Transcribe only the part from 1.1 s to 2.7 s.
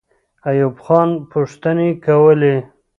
پوښتنې کولې.